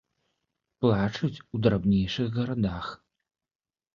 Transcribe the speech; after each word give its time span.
Плачуць 0.85 1.43
у 1.57 1.61
драбнейшых 1.67 2.27
гарадах. 2.37 2.85